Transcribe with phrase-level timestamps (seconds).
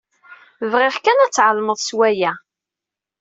[0.71, 2.31] Bɣiɣ kan ad tɛelmeḍ s waya.